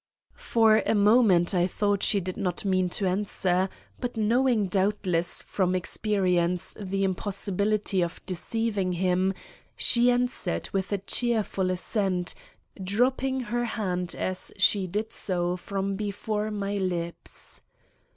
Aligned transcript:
For 0.41 0.81
a 0.83 0.95
moment 0.95 1.53
I 1.53 1.67
thought 1.67 2.01
she 2.01 2.19
did 2.19 2.35
not 2.35 2.65
mean 2.65 2.89
to 2.89 3.05
answer, 3.07 3.69
but 3.99 4.17
knowing 4.17 4.65
doubtless 4.65 5.43
from 5.43 5.75
experience 5.75 6.75
the 6.79 7.03
impossibility 7.03 8.01
of 8.01 8.19
deceiving 8.25 8.93
him, 8.93 9.35
she 9.75 10.09
answered 10.09 10.69
with 10.73 10.91
a 10.91 10.97
cheerful 10.97 11.69
assent, 11.69 12.33
dropping 12.83 13.41
her 13.41 13.65
hand 13.65 14.15
as 14.17 14.51
she 14.57 14.87
did 14.87 15.13
so 15.13 15.55
from 15.55 15.95
before 15.95 16.49
my 16.49 16.77
lips. 16.77 17.61